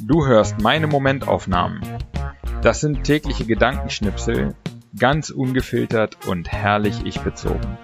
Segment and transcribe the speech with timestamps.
[0.00, 1.80] Du hörst meine Momentaufnahmen.
[2.62, 4.54] Das sind tägliche Gedankenschnipsel,
[4.98, 7.76] ganz ungefiltert und herrlich ich bezogen.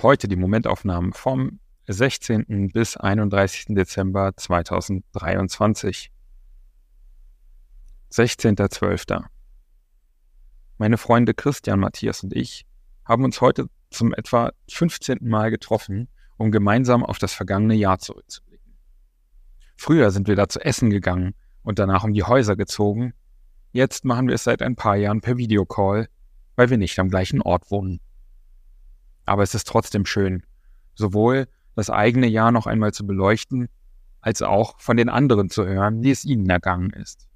[0.02, 2.70] Heute die Momentaufnahmen vom 16.
[2.72, 3.74] bis 31.
[3.74, 6.10] Dezember 2023.
[8.12, 9.24] 16.12.
[10.78, 12.66] Meine Freunde Christian, Matthias und ich
[13.04, 15.18] haben uns heute zum etwa 15.
[15.22, 18.76] Mal getroffen, um gemeinsam auf das vergangene Jahr zurückzublicken.
[19.76, 23.12] Früher sind wir da zu essen gegangen und danach um die Häuser gezogen.
[23.72, 26.08] Jetzt machen wir es seit ein paar Jahren per Videocall,
[26.54, 28.00] weil wir nicht am gleichen Ort wohnen.
[29.24, 30.42] Aber es ist trotzdem schön,
[30.94, 33.68] sowohl das eigene Jahr noch einmal zu beleuchten,
[34.20, 37.28] als auch von den anderen zu hören, wie es ihnen ergangen ist.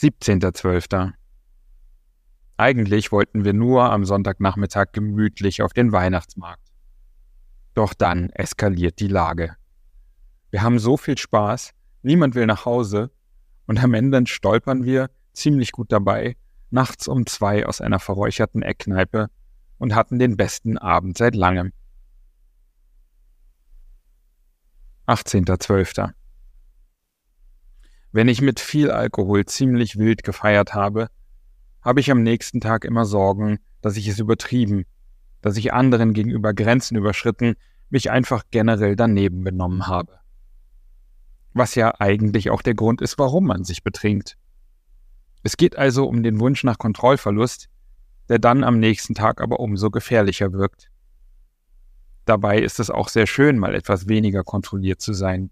[0.00, 1.12] 17.12.
[2.56, 6.66] Eigentlich wollten wir nur am Sonntagnachmittag gemütlich auf den Weihnachtsmarkt.
[7.74, 9.56] Doch dann eskaliert die Lage.
[10.50, 13.10] Wir haben so viel Spaß, niemand will nach Hause
[13.66, 16.34] und am Ende stolpern wir, ziemlich gut dabei,
[16.70, 19.28] nachts um zwei aus einer verräucherten Eckkneipe
[19.76, 21.72] und hatten den besten Abend seit langem.
[25.06, 26.14] 18.12.
[28.12, 31.08] Wenn ich mit viel Alkohol ziemlich wild gefeiert habe,
[31.82, 34.84] habe ich am nächsten Tag immer Sorgen, dass ich es übertrieben,
[35.42, 37.54] dass ich anderen gegenüber Grenzen überschritten,
[37.88, 40.18] mich einfach generell daneben benommen habe.
[41.52, 44.36] Was ja eigentlich auch der Grund ist, warum man sich betrinkt.
[45.42, 47.68] Es geht also um den Wunsch nach Kontrollverlust,
[48.28, 50.90] der dann am nächsten Tag aber umso gefährlicher wirkt.
[52.26, 55.50] Dabei ist es auch sehr schön, mal etwas weniger kontrolliert zu sein.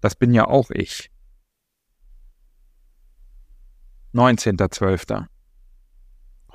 [0.00, 1.10] Das bin ja auch ich.
[4.12, 5.26] 19.12.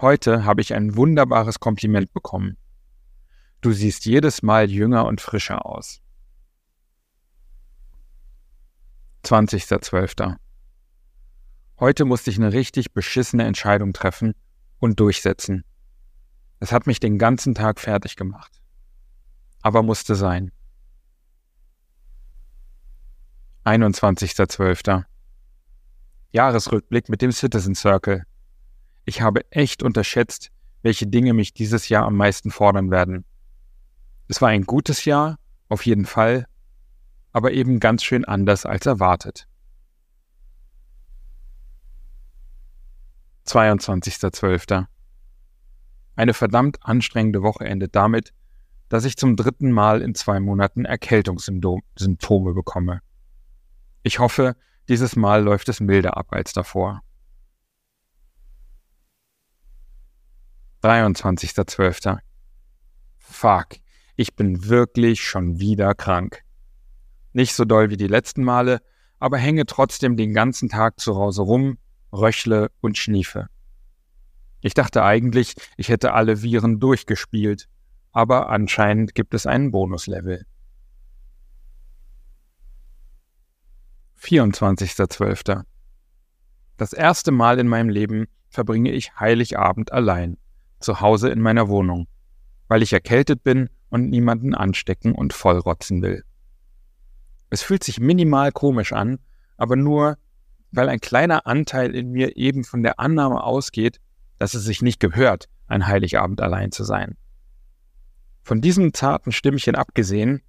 [0.02, 2.58] Heute habe ich ein wunderbares Kompliment bekommen.
[3.62, 6.02] Du siehst jedes Mal jünger und frischer aus.
[9.24, 10.36] 20.12.
[11.80, 14.36] Heute musste ich eine richtig beschissene Entscheidung treffen
[14.80, 15.64] und durchsetzen.
[16.60, 18.62] Es hat mich den ganzen Tag fertig gemacht.
[19.62, 20.52] Aber musste sein.
[23.64, 25.06] 21.12.
[26.36, 28.24] Jahresrückblick mit dem Citizen Circle.
[29.06, 30.52] Ich habe echt unterschätzt,
[30.82, 33.24] welche Dinge mich dieses Jahr am meisten fordern werden.
[34.28, 36.46] Es war ein gutes Jahr, auf jeden Fall,
[37.32, 39.48] aber eben ganz schön anders als erwartet.
[43.48, 44.88] 22.12.
[46.18, 48.34] Eine verdammt anstrengende Woche endet damit,
[48.90, 53.00] dass ich zum dritten Mal in zwei Monaten Erkältungssymptome bekomme.
[54.04, 54.58] Ich hoffe,
[54.90, 57.02] dieses Mal läuft es milder ab als davor.
[60.84, 62.20] 23.12.
[63.18, 63.68] Fuck,
[64.16, 66.44] ich bin wirklich schon wieder krank.
[67.34, 68.82] Nicht so doll wie die letzten Male,
[69.20, 71.78] aber hänge trotzdem den ganzen Tag zu Hause rum,
[72.14, 73.48] röchle und schniefe.
[74.62, 77.68] Ich dachte eigentlich, ich hätte alle Viren durchgespielt,
[78.12, 80.46] aber anscheinend gibt es einen Bonuslevel.
[84.26, 85.66] 24.12.
[86.78, 90.38] Das erste Mal in meinem Leben verbringe ich Heiligabend allein,
[90.80, 92.08] zu Hause in meiner Wohnung,
[92.68, 96.24] weil ich erkältet bin und niemanden anstecken und vollrotzen will.
[97.52, 99.20] Es fühlt sich minimal komisch an,
[99.58, 100.18] aber nur,
[100.72, 104.02] weil ein kleiner Anteil in mir eben von der Annahme ausgeht,
[104.40, 107.16] dass es sich nicht gehört, ein Heiligabend allein zu sein.
[108.42, 110.42] Von diesem zarten Stimmchen abgesehen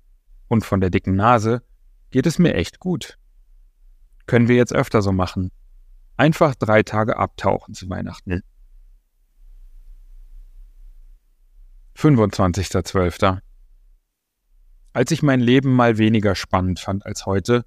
[0.49, 1.63] und von der dicken Nase
[2.11, 3.19] geht es mir echt gut.
[4.27, 5.53] Können wir jetzt öfter so machen.
[6.17, 8.43] Einfach drei Tage abtauchen zu Weihnachten.
[11.97, 13.41] 25.12.
[14.93, 17.65] Als ich mein Leben mal weniger spannend fand als heute,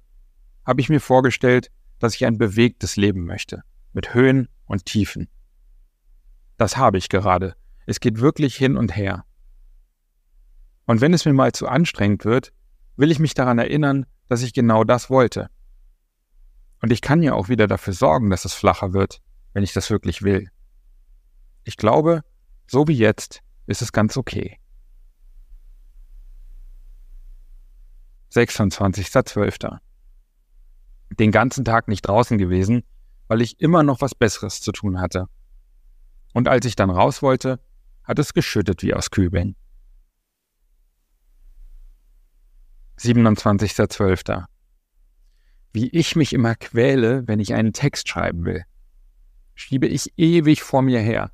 [0.64, 5.28] habe ich mir vorgestellt, dass ich ein bewegtes Leben möchte, mit Höhen und Tiefen.
[6.58, 7.56] Das habe ich gerade.
[7.86, 9.24] Es geht wirklich hin und her.
[10.86, 12.52] Und wenn es mir mal zu anstrengend wird,
[12.96, 15.48] will ich mich daran erinnern, dass ich genau das wollte.
[16.80, 19.20] Und ich kann ja auch wieder dafür sorgen, dass es flacher wird,
[19.52, 20.50] wenn ich das wirklich will.
[21.64, 22.22] Ich glaube,
[22.66, 24.58] so wie jetzt ist es ganz okay.
[28.32, 29.78] 26.12.
[31.18, 32.84] Den ganzen Tag nicht draußen gewesen,
[33.28, 35.26] weil ich immer noch was Besseres zu tun hatte.
[36.32, 37.60] Und als ich dann raus wollte,
[38.04, 39.56] hat es geschüttet wie aus Kübeln.
[42.98, 44.44] 27.12.
[45.72, 48.64] wie ich mich immer quäle, wenn ich einen Text schreiben will.
[49.54, 51.30] Schiebe ich ewig vor mir her.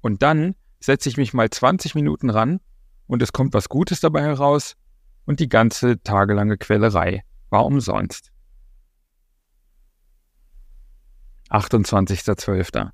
[0.00, 2.60] Und dann setze ich mich mal 20 Minuten ran
[3.06, 4.76] und es kommt was Gutes dabei heraus
[5.24, 8.30] und die ganze tagelange Quälerei war umsonst.
[11.50, 12.90] 28.12.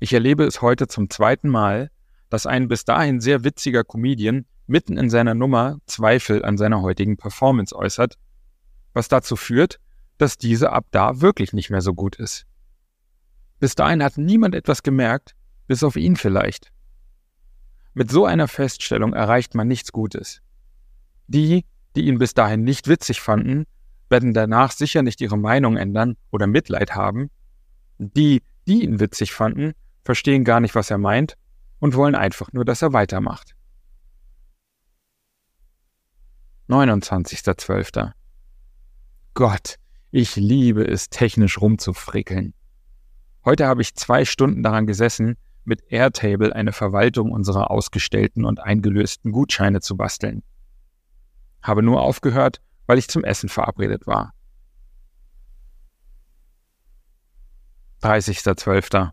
[0.00, 1.90] Ich erlebe es heute zum zweiten Mal,
[2.30, 7.16] dass ein bis dahin sehr witziger Comedian mitten in seiner Nummer Zweifel an seiner heutigen
[7.16, 8.16] Performance äußert,
[8.98, 9.78] was dazu führt,
[10.18, 12.46] dass diese ab da wirklich nicht mehr so gut ist.
[13.60, 15.36] Bis dahin hat niemand etwas gemerkt,
[15.68, 16.72] bis auf ihn vielleicht.
[17.94, 20.42] Mit so einer Feststellung erreicht man nichts Gutes.
[21.28, 21.64] Die,
[21.94, 23.66] die ihn bis dahin nicht witzig fanden,
[24.10, 27.30] werden danach sicher nicht ihre Meinung ändern oder Mitleid haben.
[27.98, 29.74] Die, die ihn witzig fanden,
[30.04, 31.34] verstehen gar nicht, was er meint
[31.78, 33.54] und wollen einfach nur, dass er weitermacht.
[36.68, 38.12] 29.12.
[39.38, 39.76] Gott,
[40.10, 42.54] ich liebe es, technisch rumzufrickeln.
[43.44, 49.30] Heute habe ich zwei Stunden daran gesessen, mit Airtable eine Verwaltung unserer ausgestellten und eingelösten
[49.30, 50.42] Gutscheine zu basteln.
[51.62, 54.34] Habe nur aufgehört, weil ich zum Essen verabredet war.
[58.02, 59.12] 30.12.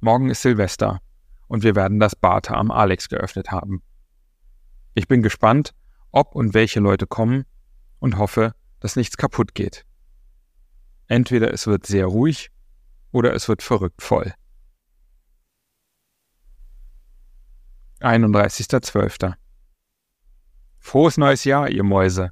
[0.00, 1.00] Morgen ist Silvester
[1.46, 3.84] und wir werden das Barte am Alex geöffnet haben.
[4.94, 5.76] Ich bin gespannt,
[6.10, 7.44] ob und welche Leute kommen
[8.00, 8.52] und hoffe,
[8.86, 9.84] dass nichts kaputt geht.
[11.08, 12.52] Entweder es wird sehr ruhig
[13.10, 14.32] oder es wird verrückt voll.
[17.98, 19.34] 31.12.
[20.78, 22.30] Frohes neues Jahr, ihr Mäuse.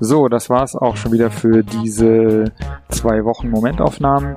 [0.00, 2.52] So, das war's auch schon wieder für diese
[2.90, 4.36] zwei Wochen Momentaufnahmen.